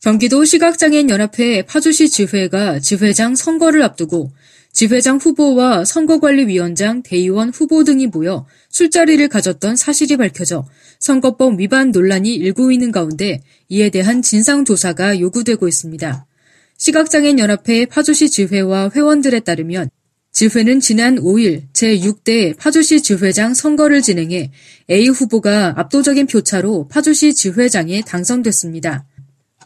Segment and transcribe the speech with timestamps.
[0.00, 4.30] 경기도 시각장애인 연합회 파주시 지회가 지회장 선거를 앞두고
[4.72, 10.64] 지회장 후보와 선거관리위원장, 대의원 후보 등이 모여 술자리를 가졌던 사실이 밝혀져
[11.00, 16.26] 선거법 위반 논란이 일고 있는 가운데 이에 대한 진상조사가 요구되고 있습니다.
[16.76, 19.90] 시각장애인 연합회 파주시 지회와 회원들에 따르면
[20.30, 24.52] 지회는 지난 5일 제6대 파주시 지회장 선거를 진행해
[24.88, 29.04] A 후보가 압도적인 표차로 파주시 지회장에 당선됐습니다.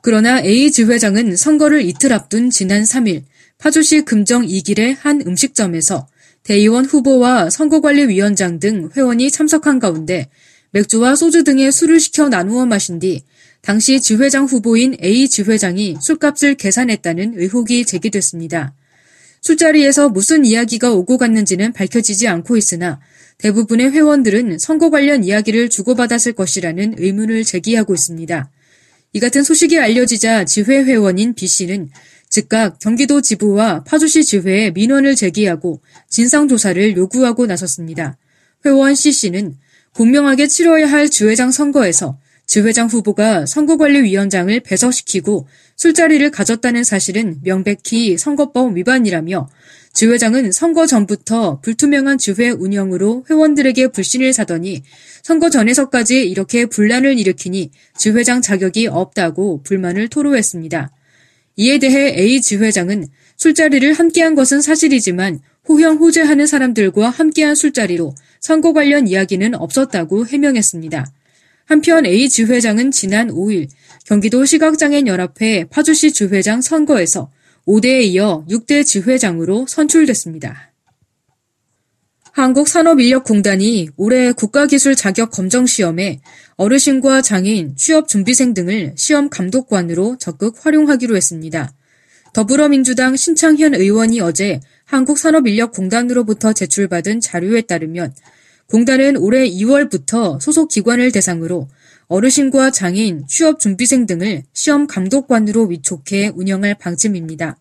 [0.03, 3.23] 그러나 A 지회장은 선거를 이틀 앞둔 지난 3일
[3.59, 6.09] 파주시 금정 2길의 한 음식점에서
[6.43, 10.29] 대의원 후보와 선거관리위원장 등 회원이 참석한 가운데
[10.73, 13.23] 맥주와 소주 등의 술을 시켜 나누어 마신 뒤
[13.61, 18.75] 당시 지회장 후보인 A 지회장이 술값을 계산했다는 의혹이 제기됐습니다.
[19.41, 22.99] 술자리에서 무슨 이야기가 오고 갔는지는 밝혀지지 않고 있으나
[23.39, 28.51] 대부분의 회원들은 선거 관련 이야기를 주고받았을 것이라는 의문을 제기하고 있습니다.
[29.15, 31.91] 이 같은 소식이 알려지자 지회 회원인 B 씨는
[32.31, 38.17] 즉각 경기도 지부와 파주시 지회에 민원을 제기하고 진상조사를 요구하고 나섰습니다.
[38.65, 39.57] 회원 C 씨는
[39.93, 45.47] 분명하게 치러야 할 지회장 선거에서 지회장 후보가 선거관리위원장을 배석시키고
[45.77, 49.49] 술자리를 가졌다는 사실은 명백히 선거법 위반이라며
[50.03, 54.83] 지회장은 선거 전부터 불투명한 지회 운영으로 회원들에게 불신을 사더니
[55.23, 60.91] 선거 전에서까지 이렇게 분란을 일으키니 지회장 자격이 없다고 불만을 토로했습니다.
[61.55, 69.07] 이에 대해 A 지회장은 술자리를 함께한 것은 사실이지만 호형 호재하는 사람들과 함께한 술자리로 선거 관련
[69.07, 71.07] 이야기는 없었다고 해명했습니다.
[71.67, 73.69] 한편 A 지회장은 지난 5일
[74.05, 77.31] 경기도 시각장애인 연합회 파주시 주회장 선거에서
[77.67, 80.73] 5대에 이어 6대 지회장으로 선출됐습니다.
[82.33, 86.21] 한국산업인력공단이 올해 국가기술 자격 검정 시험에
[86.57, 91.75] 어르신과 장애인, 취업준비생 등을 시험 감독관으로 적극 활용하기로 했습니다.
[92.33, 98.15] 더불어민주당 신창현 의원이 어제 한국산업인력공단으로부터 제출받은 자료에 따르면
[98.71, 101.69] 공단은 올해 2월부터 소속 기관을 대상으로
[102.13, 107.57] 어르신과 장애인, 취업준비생 등을 시험 감독관으로 위촉해 운영할 방침입니다.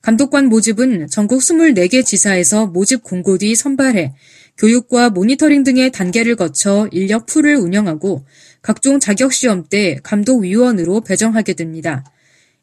[0.00, 4.14] 감독관 모집은 전국 24개 지사에서 모집 공고 뒤 선발해
[4.56, 8.24] 교육과 모니터링 등의 단계를 거쳐 인력 풀을 운영하고
[8.62, 12.02] 각종 자격시험 때 감독위원으로 배정하게 됩니다.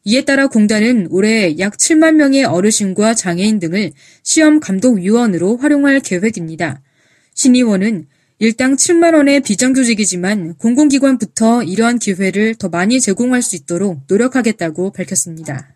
[0.02, 3.92] 이에 따라 공단은 올해 약 7만 명의 어르신과 장애인 등을
[4.24, 6.82] 시험 감독위원으로 활용할 계획입니다.
[7.34, 8.06] 신 의원은
[8.42, 15.74] 일당 7만 원의 비정규직이지만 공공기관부터 이러한 기회를 더 많이 제공할 수 있도록 노력하겠다고 밝혔습니다.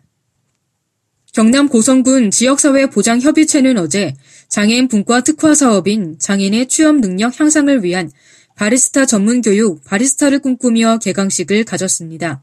[1.31, 4.15] 경남 고성군 지역사회 보장협의체는 어제
[4.47, 8.09] 장애인 분과 특화 사업인 장애인의 취업 능력 향상을 위한
[8.55, 12.41] 바리스타 전문 교육 바리스타를 꿈꾸며 개강식을 가졌습니다.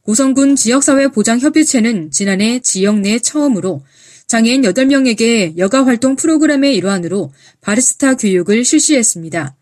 [0.00, 3.84] 고성군 지역사회 보장협의체는 지난해 지역 내 처음으로
[4.32, 9.54] 장애인 8명에게 여가 활동 프로그램의 일환으로 바리스타 교육을 실시했습니다.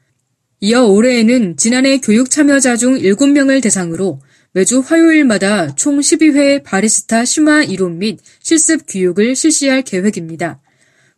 [0.60, 4.20] 이어 올해에는 지난해 교육 참여자 중 7명을 대상으로
[4.53, 10.60] 매주 화요일마다 총 12회 바리스타 심화 이론 및 실습 교육을 실시할 계획입니다.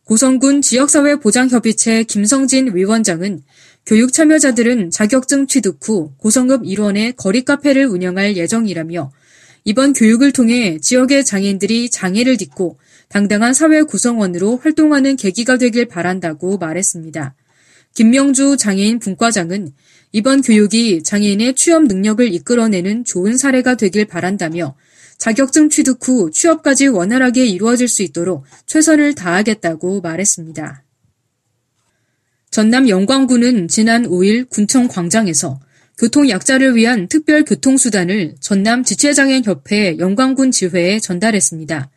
[0.05, 3.43] 고성군 지역사회 보장협의체 김성진 위원장은
[3.85, 9.11] 교육 참여자들은 자격증 취득 후 고성읍 일원의 거리 카페를 운영할 예정이라며
[9.65, 12.79] 이번 교육을 통해 지역의 장애인들이 장애를 딛고
[13.13, 17.35] 당당한 사회 구성원으로 활동하는 계기가 되길 바란다고 말했습니다.
[17.93, 19.71] 김명주 장애인 분과장은
[20.13, 24.75] 이번 교육이 장애인의 취업 능력을 이끌어내는 좋은 사례가 되길 바란다며
[25.19, 30.83] 자격증 취득 후 취업까지 원활하게 이루어질 수 있도록 최선을 다하겠다고 말했습니다.
[32.49, 35.59] 전남 영광군은 지난 5일 군청 광장에서
[35.99, 41.91] 교통약자를 위한 특별 교통수단을 전남 지체장애인협회 영광군 지회에 전달했습니다.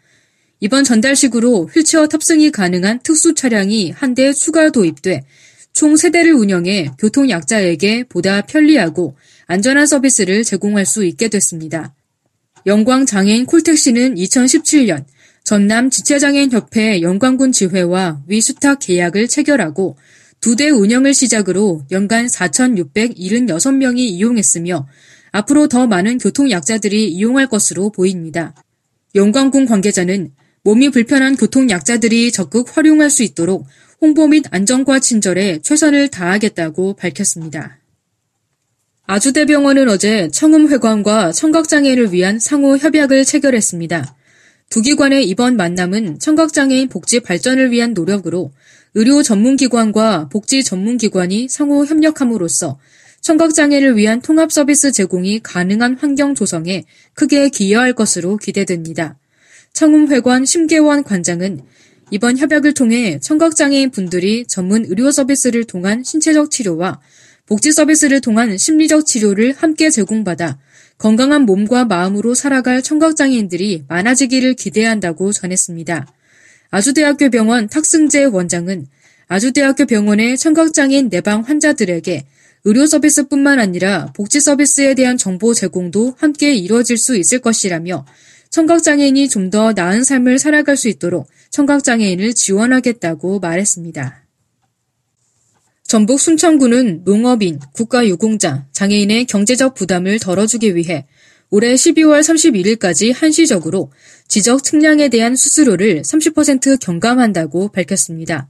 [0.61, 5.25] 이번 전달식으로 휠체어 탑승이 가능한 특수 차량이 한 대 추가 도입돼
[5.73, 9.17] 총 3대를 운영해 교통약자에게 보다 편리하고
[9.47, 11.94] 안전한 서비스를 제공할 수 있게 됐습니다.
[12.64, 15.05] 영광장애인 콜택시는 2017년
[15.44, 19.97] 전남 지체장애인협회 영광군 지회와 위수탁 계약을 체결하고
[20.41, 24.87] 두 대 운영을 시작으로 연간 4,676명이 이용했으며
[25.32, 28.55] 앞으로 더 많은 교통약자들이 이용할 것으로 보입니다.
[29.14, 30.31] 영광군 관계자는
[30.67, 33.69] 몸이 불편한 교통약자들이 적극 활용할 수 있도록
[34.01, 37.79] 홍보 및 안전과 친절에 최선을 다하겠다고 밝혔습니다.
[39.07, 44.17] 아주대병원은 어제 청음회관과 청각장애를 위한 상호 협약을 체결했습니다.
[44.69, 48.51] 두 기관의 이번 만남은 청각장애인 복지 발전을 위한 노력으로
[48.95, 52.81] 의료 전문기관과 복지 전문기관이 상호 협력함으로써
[53.21, 56.83] 청각장애를 위한 통합 서비스 제공이 가능한 환경 조성에
[57.15, 59.17] 크게 기여할 것으로 기대됩니다.
[59.76, 61.61] 청음회관 심계원 관장은
[62.11, 66.99] 이번 협약을 통해 청각장애인 분들이 전문 의료 서비스를 통한 신체적 치료와
[67.44, 70.56] 복지 서비스를 통한 심리적 치료를 함께 제공받아
[70.96, 76.06] 건강한 몸과 마음으로 살아갈 청각장애인들이 많아지기를 기대한다고 전했습니다.
[76.70, 78.87] 아주대학교 병원 탁승재 원장은
[79.28, 82.25] 아주대학교 병원의 청각장애인 내방 환자들에게
[82.64, 88.06] 의료 서비스뿐만 아니라 복지 서비스에 대한 정보 제공도 함께 이루어질 수 있을 것이라며
[88.51, 94.25] 청각장애인이 좀 더 나은 삶을 살아갈 수 있도록 청각장애인을 지원하겠다고 말했습니다.
[95.85, 101.07] 전북 순천구는 농업인, 국가유공자, 장애인의 경제적 부담을 덜어주기 위해
[101.51, 103.93] 올해 12월 31일까지 한시적으로
[104.27, 108.49] 지적 측량에 대한 수수료를 30% 경감한다고 밝혔습니다.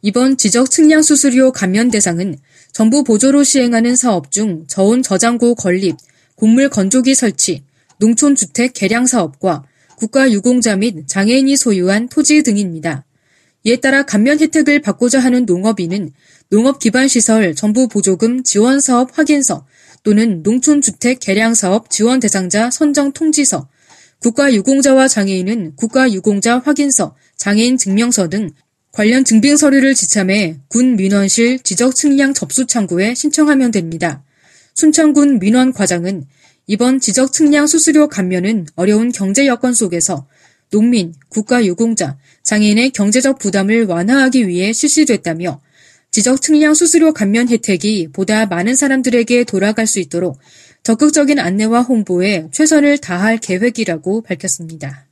[0.00, 2.38] 이번 지적 측량 수수료 감면 대상은
[2.72, 5.96] 정부 보조로 시행하는 사업 중 저온 저장고 건립,
[6.36, 7.62] 곡물 건조기 설치,
[8.00, 9.64] 농촌주택 개량 사업과
[9.96, 13.04] 국가유공자 및 장애인이 소유한 토지 등입니다.
[13.64, 16.10] 이에 따라 감면 혜택을 받고자 하는 농업인은
[16.48, 19.66] 농업기반시설 정부 보조금 지원사업 확인서
[20.02, 23.68] 또는 농촌주택 개량사업 지원 대상자 선정 통지서,
[24.22, 28.50] 국가유공자와 장애인은 국가유공자 확인서, 장애인 증명서 등
[28.92, 34.24] 관련 증빙 서류를 지참해 군 민원실 지적 측량 접수 창구에 신청하면 됩니다.
[34.74, 36.24] 순천군 민원 과장은
[36.72, 40.28] 이번 지적 측량 수수료 감면은 어려운 경제 여건 속에서
[40.70, 45.60] 농민, 국가 유공자, 장애인의 경제적 부담을 완화하기 위해 실시됐다며
[46.12, 50.38] 지적 측량 수수료 감면 혜택이 보다 많은 사람들에게 돌아갈 수 있도록
[50.84, 55.08] 적극적인 안내와 홍보에 최선을 다할 계획이라고 밝혔습니다.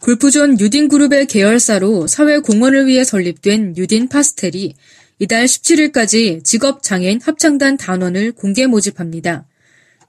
[0.00, 4.76] 골프존 유딘그룹의 계열사로 사회공헌을 위해 설립된 유딘 파스텔이
[5.18, 9.48] 이달 17일까지 직업장애인 합창단 단원을 공개 모집합니다.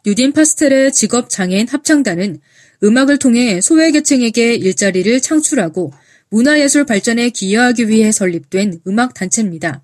[0.05, 2.39] 유딘 파스텔의 직업 장애인 합창단은
[2.83, 5.91] 음악을 통해 소외계층에게 일자리를 창출하고
[6.29, 9.83] 문화예술 발전에 기여하기 위해 설립된 음악단체입니다.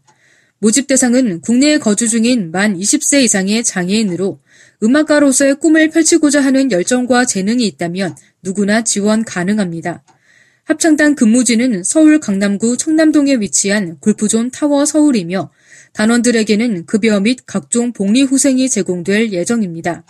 [0.60, 4.40] 모집 대상은 국내에 거주 중인 만 20세 이상의 장애인으로
[4.84, 10.04] 음악가로서의 꿈을 펼치고자 하는 열정과 재능이 있다면 누구나 지원 가능합니다.
[10.64, 15.52] 합창단 근무지는 서울 강남구 청남동에 위치한 골프존 타워 서울이며
[15.94, 20.06] 단원들에게는 급여 및 각종 복리 후생이 제공될 예정입니다.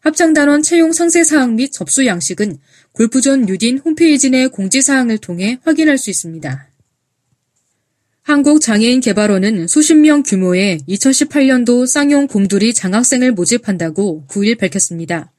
[0.00, 2.58] 합창단원 채용 상세 사항 및 접수 양식은
[2.92, 6.68] 골프존 뉴딘 홈페이지 내 공지사항을 통해 확인할 수 있습니다.
[8.22, 15.32] 한국장애인개발원은 수십 명 규모의 2018년도 쌍용 곰돌이 장학생을 모집한다고 9일 밝혔습니다.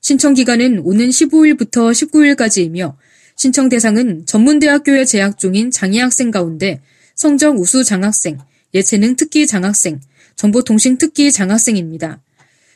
[0.00, 2.94] 신청 기간은 오는 15일부터 19일까지이며
[3.36, 6.80] 신청 대상은 전문대학교에 재학 중인 장애 학생 가운데
[7.14, 8.38] 성적 우수 장학생,
[8.72, 10.00] 예체능 특기 장학생,
[10.36, 12.20] 정보통신 특기 장학생입니다.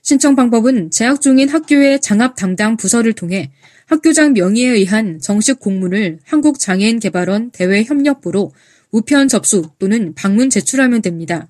[0.03, 3.51] 신청 방법은 재학 중인 학교의 장합 담당 부서를 통해
[3.87, 8.53] 학교장 명의에 의한 정식 공문을 한국장애인개발원 대외협력부로
[8.91, 11.49] 우편 접수 또는 방문 제출하면 됩니다.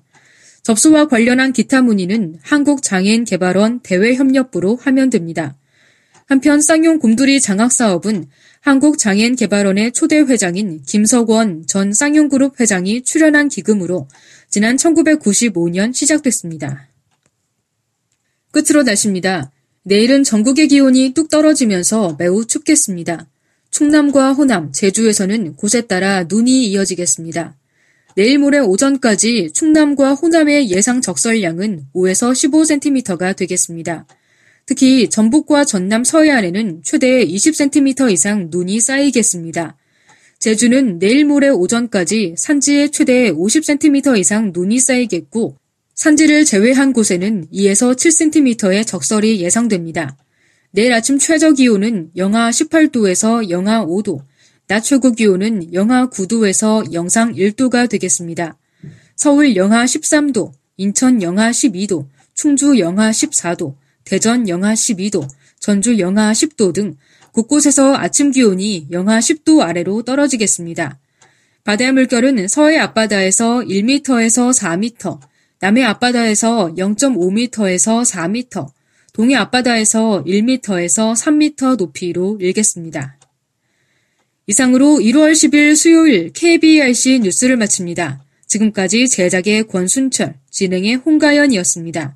[0.63, 5.55] 접수와 관련한 기타 문의는 한국장애인개발원 대외협력부로 하면 됩니다.
[6.27, 8.25] 한편 쌍용 곰돌이 장학사업은
[8.61, 14.07] 한국장애인개발원의 초대 회장인 김석원 전 쌍용그룹 회장이 출연한 기금으로
[14.49, 16.87] 지난 1995년 시작됐습니다.
[18.51, 19.51] 끝으로 날씨입니다.
[19.83, 23.27] 내일은 전국의 기온이 뚝 떨어지면서 매우 춥겠습니다.
[23.71, 27.55] 충남과 호남, 제주에서는 곳에 따라 눈이 이어지겠습니다.
[28.15, 34.05] 내일 모레 오전까지 충남과 호남의 예상 적설량은 5에서 15cm가 되겠습니다.
[34.65, 39.77] 특히 전북과 전남 서해안에는 최대 20cm 이상 눈이 쌓이겠습니다.
[40.39, 45.57] 제주는 내일 모레 오전까지 산지에 최대 50cm 이상 눈이 쌓이겠고
[45.93, 50.17] 산지를 제외한 곳에는 2에서 7cm의 적설이 예상됩니다.
[50.71, 54.21] 내일 아침 최저 기온은 영하 18도에서 영하 5도,
[54.67, 58.57] 낮 최고 기온은 영하 9도에서 영상 1도가 되겠습니다.
[59.15, 65.27] 서울 영하 13도, 인천 영하 12도, 충주 영하 14도, 대전 영하 12도,
[65.59, 66.95] 전주 영하 10도 등
[67.31, 70.99] 곳곳에서 아침 기온이 영하 10도 아래로 떨어지겠습니다.
[71.63, 75.19] 바다의 물결은 서해 앞바다에서 1m에서 4m,
[75.59, 78.67] 남해 앞바다에서 0.5m에서 4m,
[79.13, 83.17] 동해 앞바다에서 1m에서 3m 높이로 일겠습니다.
[84.47, 88.23] 이상으로 1월 10일 수요일 KBRC 뉴스를 마칩니다.
[88.47, 92.15] 지금까지 제작의 권순철, 진행의 홍가연이었습니다.